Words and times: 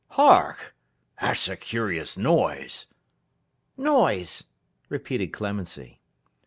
Hark! 0.17 0.75
That's 1.21 1.47
a 1.47 1.55
curious 1.55 2.17
noise!' 2.17 2.87
'Noise!' 3.77 4.45
repeated 4.89 5.27
Clemency. 5.27 6.01